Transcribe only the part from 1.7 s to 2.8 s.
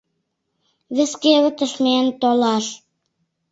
миен толаш.